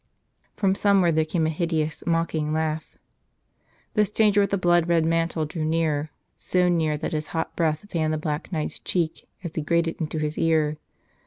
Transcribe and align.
From 0.55 0.73
somewhere 0.73 1.11
there 1.11 1.25
came 1.25 1.45
a 1.45 1.51
hideous, 1.51 2.03
mocking 2.07 2.51
laugh. 2.51 2.97
The 3.93 4.03
stranger 4.03 4.41
with 4.41 4.49
the 4.49 4.57
blood 4.57 4.89
red 4.89 5.05
mantle 5.05 5.45
drew 5.45 5.63
near, 5.63 6.09
so 6.39 6.69
near 6.69 6.97
that 6.97 7.13
his 7.13 7.27
hot 7.37 7.55
breath 7.55 7.87
fanned 7.87 8.11
the 8.11 8.17
Black 8.17 8.51
Knight's 8.51 8.79
cheek 8.79 9.29
as 9.43 9.53
he 9.53 9.61
grated 9.61 10.01
into 10.01 10.17
his 10.17 10.39
ear. 10.39 10.77